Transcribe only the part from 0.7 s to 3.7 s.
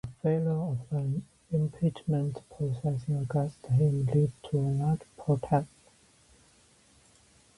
an impeachment proceeding against